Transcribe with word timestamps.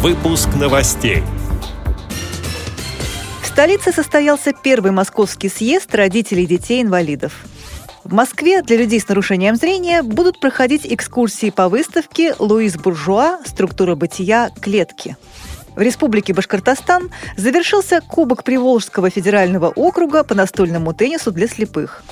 Выпуск 0.00 0.50
новостей. 0.54 1.24
В 3.42 3.46
столице 3.46 3.90
состоялся 3.90 4.52
первый 4.52 4.92
московский 4.92 5.48
съезд 5.48 5.92
родителей 5.92 6.46
детей-инвалидов. 6.46 7.32
В 8.04 8.12
Москве 8.12 8.62
для 8.62 8.76
людей 8.76 9.00
с 9.00 9.08
нарушением 9.08 9.56
зрения 9.56 10.04
будут 10.04 10.38
проходить 10.38 10.86
экскурсии 10.86 11.50
по 11.50 11.68
выставке 11.68 12.32
«Луис 12.38 12.76
Буржуа. 12.76 13.40
Структура 13.44 13.96
бытия. 13.96 14.52
Клетки». 14.60 15.16
В 15.74 15.80
Республике 15.80 16.32
Башкортостан 16.32 17.10
завершился 17.36 18.00
Кубок 18.00 18.44
Приволжского 18.44 19.10
федерального 19.10 19.66
округа 19.66 20.22
по 20.22 20.36
настольному 20.36 20.94
теннису 20.94 21.32
для 21.32 21.48
слепых. 21.48 22.04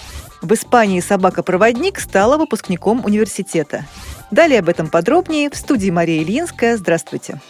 В 0.43 0.53
Испании 0.55 0.98
собака-проводник 0.98 2.00
стала 2.00 2.37
выпускником 2.37 3.05
университета. 3.05 3.84
Далее 4.32 4.59
об 4.59 4.68
этом 4.68 4.89
подробнее 4.89 5.50
в 5.50 5.57
студии 5.57 5.91
Мария 5.91 6.25
Ильинская. 6.25 6.77
Здравствуйте. 6.77 7.41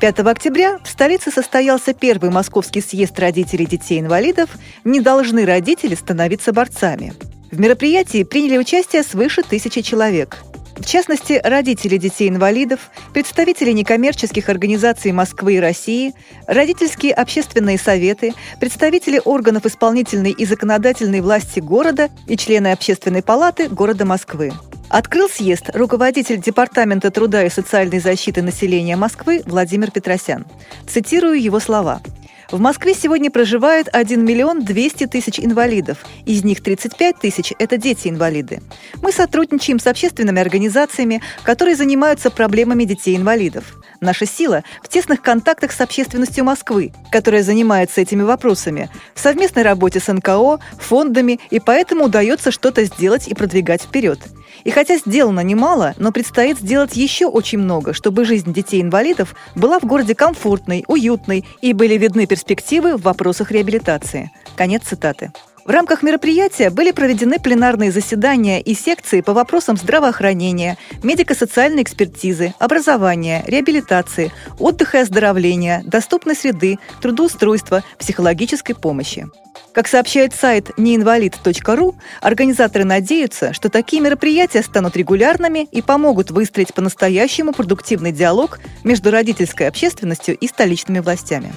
5 0.00 0.18
октября 0.20 0.78
в 0.84 0.88
столице 0.88 1.30
состоялся 1.30 1.94
первый 1.94 2.30
московский 2.30 2.82
съезд 2.82 3.18
родителей 3.18 3.64
детей-инвалидов 3.64 4.50
«Не 4.84 5.00
должны 5.00 5.46
родители 5.46 5.94
становиться 5.94 6.52
борцами». 6.52 7.14
В 7.50 7.58
мероприятии 7.58 8.22
приняли 8.22 8.58
участие 8.58 9.02
свыше 9.02 9.42
тысячи 9.42 9.80
человек. 9.80 10.36
В 10.76 10.84
частности, 10.84 11.40
родители 11.42 11.96
детей-инвалидов, 11.96 12.90
представители 13.14 13.72
некоммерческих 13.72 14.50
организаций 14.50 15.12
Москвы 15.12 15.54
и 15.54 15.60
России, 15.60 16.12
родительские 16.46 17.14
общественные 17.14 17.78
советы, 17.78 18.34
представители 18.60 19.22
органов 19.24 19.64
исполнительной 19.64 20.32
и 20.32 20.44
законодательной 20.44 21.22
власти 21.22 21.60
города 21.60 22.10
и 22.26 22.36
члены 22.36 22.72
общественной 22.72 23.22
палаты 23.22 23.70
города 23.70 24.04
Москвы. 24.04 24.52
Открыл 24.88 25.28
съезд 25.28 25.70
руководитель 25.74 26.40
Департамента 26.40 27.10
труда 27.10 27.44
и 27.44 27.50
социальной 27.50 27.98
защиты 27.98 28.42
населения 28.42 28.96
Москвы 28.96 29.42
Владимир 29.44 29.90
Петросян. 29.90 30.46
Цитирую 30.88 31.40
его 31.42 31.60
слова– 31.60 32.00
в 32.50 32.60
Москве 32.60 32.94
сегодня 32.94 33.30
проживает 33.30 33.88
1 33.92 34.24
миллион 34.24 34.64
200 34.64 35.06
тысяч 35.08 35.40
инвалидов. 35.40 35.98
Из 36.26 36.44
них 36.44 36.62
35 36.62 37.18
тысяч– 37.18 37.52
это 37.58 37.76
дети-инвалиды. 37.76 38.62
Мы 39.02 39.10
сотрудничаем 39.10 39.80
с 39.80 39.86
общественными 39.86 40.40
организациями, 40.40 41.22
которые 41.42 41.74
занимаются 41.74 42.30
проблемами 42.30 42.84
детей-инвалидов. 42.84 43.64
Наша 44.00 44.26
сила 44.26 44.62
в 44.82 44.88
тесных 44.88 45.22
контактах 45.22 45.72
с 45.72 45.80
общественностью 45.80 46.44
Москвы, 46.44 46.92
которая 47.10 47.42
занимается 47.42 48.00
этими 48.00 48.22
вопросами, 48.22 48.90
в 49.14 49.20
совместной 49.20 49.62
работе 49.62 49.98
с 49.98 50.12
НКО, 50.12 50.60
фондами, 50.78 51.40
и 51.50 51.58
поэтому 51.58 52.04
удается 52.04 52.52
что-то 52.52 52.84
сделать 52.84 53.26
и 53.26 53.34
продвигать 53.34 53.82
вперед. 53.82 54.20
И 54.64 54.70
хотя 54.70 54.96
сделано 54.96 55.40
немало, 55.40 55.94
но 55.96 56.12
предстоит 56.12 56.58
сделать 56.58 56.96
еще 56.96 57.26
очень 57.26 57.58
много, 57.58 57.92
чтобы 57.92 58.24
жизнь 58.24 58.52
детей-инвалидов 58.52 59.34
была 59.54 59.78
в 59.78 59.84
городе 59.84 60.14
комфортной, 60.14 60.84
уютной 60.88 61.44
и 61.60 61.72
были 61.72 61.96
видны 61.96 62.26
перспективы 62.36 62.98
в 62.98 63.02
вопросах 63.02 63.50
реабилитации. 63.50 64.30
Конец 64.56 64.82
цитаты. 64.84 65.32
В 65.64 65.70
рамках 65.70 66.02
мероприятия 66.02 66.68
были 66.68 66.92
проведены 66.92 67.38
пленарные 67.40 67.90
заседания 67.90 68.60
и 68.60 68.74
секции 68.74 69.22
по 69.22 69.32
вопросам 69.32 69.76
здравоохранения, 69.76 70.76
медико-социальной 71.02 71.82
экспертизы, 71.82 72.54
образования, 72.58 73.42
реабилитации, 73.46 74.32
отдыха 74.58 74.98
и 74.98 75.00
оздоровления, 75.00 75.82
доступной 75.84 76.36
среды, 76.36 76.78
трудоустройства, 77.00 77.82
психологической 77.98 78.76
помощи. 78.76 79.26
Как 79.72 79.88
сообщает 79.88 80.34
сайт 80.34 80.70
неинвалид.ру, 80.78 81.96
организаторы 82.20 82.84
надеются, 82.84 83.52
что 83.52 83.68
такие 83.68 84.00
мероприятия 84.00 84.62
станут 84.62 84.96
регулярными 84.96 85.68
и 85.70 85.82
помогут 85.82 86.30
выстроить 86.30 86.74
по-настоящему 86.74 87.52
продуктивный 87.52 88.12
диалог 88.12 88.60
между 88.84 89.10
родительской 89.10 89.66
общественностью 89.66 90.36
и 90.36 90.46
столичными 90.46 91.00
властями. 91.00 91.52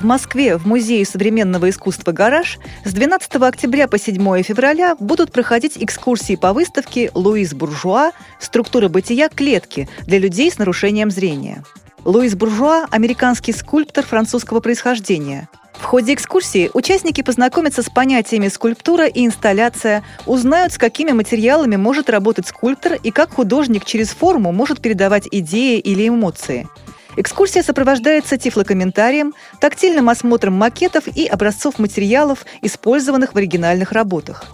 В 0.00 0.04
Москве 0.04 0.58
в 0.58 0.66
Музее 0.66 1.06
современного 1.06 1.70
искусства 1.70 2.12
«Гараж» 2.12 2.58
с 2.84 2.92
12 2.92 3.36
октября 3.36 3.88
по 3.88 3.98
7 3.98 4.42
февраля 4.42 4.94
будут 4.96 5.32
проходить 5.32 5.78
экскурсии 5.82 6.36
по 6.36 6.52
выставке 6.52 7.10
«Луис 7.14 7.54
Буржуа. 7.54 8.12
Структура 8.38 8.88
бытия. 8.88 9.30
Клетки» 9.30 9.88
для 10.02 10.18
людей 10.18 10.50
с 10.50 10.58
нарушением 10.58 11.10
зрения. 11.10 11.64
Луис 12.04 12.34
Буржуа– 12.34 12.86
американский 12.90 13.52
скульптор 13.52 14.04
французского 14.04 14.60
происхождения. 14.60 15.48
В 15.72 15.84
ходе 15.84 16.12
экскурсии 16.12 16.70
участники 16.74 17.22
познакомятся 17.22 17.82
с 17.82 17.88
понятиями 17.88 18.48
скульптура 18.48 19.06
и 19.06 19.24
инсталляция, 19.24 20.04
узнают, 20.26 20.74
с 20.74 20.78
какими 20.78 21.12
материалами 21.12 21.76
может 21.76 22.10
работать 22.10 22.46
скульптор 22.46 22.98
и 23.02 23.10
как 23.10 23.32
художник 23.32 23.86
через 23.86 24.10
форму 24.10 24.52
может 24.52 24.82
передавать 24.82 25.26
идеи 25.30 25.78
или 25.78 26.06
эмоции– 26.06 26.68
Экскурсия 27.16 27.62
сопровождается 27.62 28.36
тифлокомментарием, 28.36 29.34
тактильным 29.58 30.10
осмотром 30.10 30.52
макетов 30.52 31.08
и 31.08 31.26
образцов 31.26 31.78
материалов, 31.78 32.44
использованных 32.60 33.34
в 33.34 33.38
оригинальных 33.38 33.92
работах. 33.92 34.44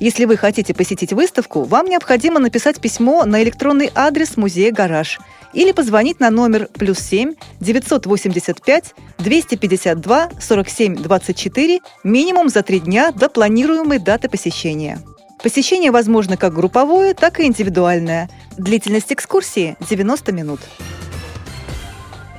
Если 0.00 0.24
вы 0.24 0.36
хотите 0.36 0.74
посетить 0.74 1.12
выставку, 1.12 1.64
вам 1.64 1.86
необходимо 1.86 2.38
написать 2.38 2.80
письмо 2.80 3.24
на 3.24 3.42
электронный 3.42 3.90
адрес 3.94 4.36
музея 4.36 4.72
«Гараж» 4.72 5.18
или 5.52 5.72
позвонить 5.72 6.20
на 6.20 6.30
номер 6.30 6.68
плюс 6.72 6.98
7 6.98 7.34
985 7.60 8.94
252 9.18 10.30
47 10.38 10.96
24 10.96 11.80
минимум 12.04 12.48
за 12.50 12.62
три 12.62 12.80
дня 12.80 13.10
до 13.10 13.30
планируемой 13.30 13.98
даты 13.98 14.28
посещения. 14.28 15.00
Посещение 15.42 15.90
возможно 15.90 16.36
как 16.36 16.54
групповое, 16.54 17.14
так 17.14 17.40
и 17.40 17.44
индивидуальное. 17.44 18.28
Длительность 18.58 19.12
экскурсии– 19.12 19.76
90 19.88 20.32
минут. 20.32 20.60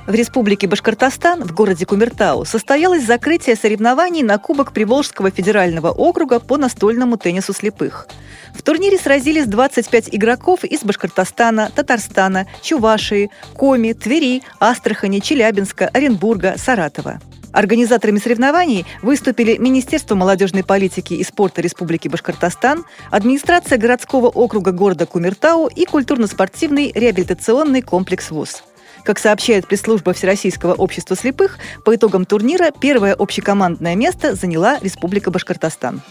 В 0.08 0.14
Республике 0.14 0.66
Башкортостан 0.66 1.44
в 1.44 1.52
городе 1.52 1.84
Кумертау 1.84 2.46
состоялось 2.46 3.04
закрытие 3.04 3.56
соревнований 3.56 4.22
на 4.22 4.38
Кубок 4.38 4.72
Приволжского 4.72 5.30
федерального 5.30 5.90
округа 5.90 6.40
по 6.40 6.56
настольному 6.56 7.18
теннису 7.18 7.52
слепых. 7.52 8.08
В 8.54 8.62
турнире 8.62 8.96
сразились 8.96 9.44
25 9.44 10.08
игроков 10.14 10.64
из 10.64 10.80
Башкортостана, 10.80 11.70
Татарстана, 11.74 12.46
Чувашии, 12.62 13.30
Коми, 13.52 13.92
Твери, 13.92 14.42
Астрахани, 14.60 15.18
Челябинска, 15.18 15.88
Оренбурга, 15.88 16.54
Саратова. 16.56 17.20
Организаторами 17.52 18.18
соревнований 18.18 18.86
выступили 19.02 19.58
Министерство 19.58 20.14
молодежной 20.14 20.64
политики 20.64 21.12
и 21.12 21.22
спорта 21.22 21.60
Республики 21.60 22.08
Башкортостан, 22.08 22.86
администрация 23.10 23.76
городского 23.76 24.28
округа 24.28 24.72
города 24.72 25.04
Кумертау 25.04 25.66
и 25.66 25.84
культурно-спортивный 25.84 26.92
реабилитационный 26.94 27.82
комплекс 27.82 28.30
ВУЗ. 28.30 28.62
Как 29.08 29.18
сообщает 29.18 29.66
пресс-служба 29.66 30.12
Всероссийского 30.12 30.74
общества 30.74 31.16
слепых, 31.16 31.58
по 31.82 31.96
итогам 31.96 32.26
турнира 32.26 32.70
первое 32.78 33.14
общекомандное 33.14 33.96
место 33.96 34.34
заняла 34.34 34.78
Республика 34.82 35.30
Башкортостан. 35.30 36.02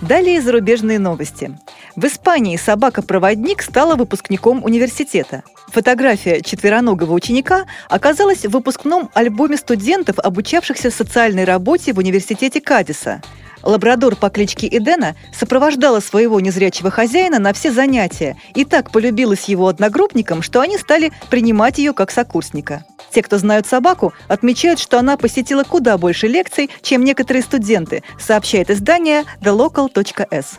Далее 0.00 0.40
зарубежные 0.40 1.00
новости. 1.00 1.58
В 1.96 2.04
Испании 2.04 2.56
собака-проводник 2.56 3.62
стала 3.62 3.96
выпускником 3.96 4.62
университета. 4.62 5.42
Фотография 5.66 6.42
четвероногого 6.42 7.12
ученика 7.12 7.66
оказалась 7.88 8.46
в 8.46 8.50
выпускном 8.50 9.10
альбоме 9.12 9.56
студентов, 9.56 10.20
обучавшихся 10.20 10.92
социальной 10.92 11.42
работе 11.42 11.92
в 11.92 11.98
университете 11.98 12.60
Кадиса. 12.60 13.20
Лабрадор 13.62 14.16
по 14.16 14.30
кличке 14.30 14.68
Эдена 14.68 15.16
сопровождала 15.32 16.00
своего 16.00 16.40
незрячего 16.40 16.90
хозяина 16.90 17.38
на 17.38 17.52
все 17.52 17.72
занятия 17.72 18.36
и 18.54 18.64
так 18.64 18.90
полюбилась 18.90 19.44
его 19.44 19.68
одногруппникам, 19.68 20.42
что 20.42 20.60
они 20.60 20.78
стали 20.78 21.12
принимать 21.30 21.78
ее 21.78 21.92
как 21.92 22.10
сокурсника. 22.10 22.84
Те, 23.10 23.22
кто 23.22 23.38
знают 23.38 23.66
собаку, 23.66 24.12
отмечают, 24.28 24.78
что 24.78 24.98
она 24.98 25.16
посетила 25.16 25.64
куда 25.64 25.98
больше 25.98 26.28
лекций, 26.28 26.70
чем 26.82 27.04
некоторые 27.04 27.42
студенты, 27.42 28.02
сообщает 28.18 28.70
издание 28.70 29.24
thelocal.s. 29.40 30.58